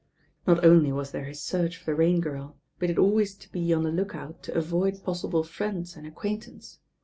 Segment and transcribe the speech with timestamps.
[0.47, 3.47] Not only was there his search for the Rain Girl; but he had always to
[3.51, 6.79] be on the look out to avoid possible friends and acquaintance.